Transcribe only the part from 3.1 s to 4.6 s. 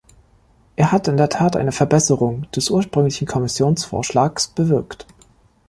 Kommissionsvorschlags